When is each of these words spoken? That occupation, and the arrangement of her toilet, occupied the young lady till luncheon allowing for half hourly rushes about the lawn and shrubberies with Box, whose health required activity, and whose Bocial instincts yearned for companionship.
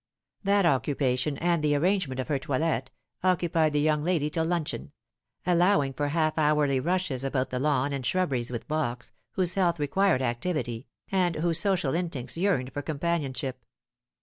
That 0.43 0.65
occupation, 0.65 1.37
and 1.37 1.63
the 1.63 1.75
arrangement 1.75 2.19
of 2.19 2.27
her 2.27 2.39
toilet, 2.39 2.89
occupied 3.23 3.73
the 3.73 3.79
young 3.79 4.03
lady 4.03 4.31
till 4.31 4.45
luncheon 4.45 4.93
allowing 5.45 5.93
for 5.93 6.07
half 6.07 6.39
hourly 6.39 6.79
rushes 6.79 7.23
about 7.23 7.51
the 7.51 7.59
lawn 7.59 7.93
and 7.93 8.03
shrubberies 8.03 8.49
with 8.49 8.67
Box, 8.67 9.13
whose 9.33 9.53
health 9.53 9.79
required 9.79 10.23
activity, 10.23 10.87
and 11.11 11.35
whose 11.35 11.59
Bocial 11.61 11.95
instincts 11.95 12.35
yearned 12.35 12.73
for 12.73 12.81
companionship. 12.81 13.63